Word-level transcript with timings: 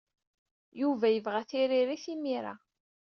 Yuba 0.81 1.07
yebɣa 1.09 1.41
tiririyin 1.49 2.13
imir-a. 2.19 2.53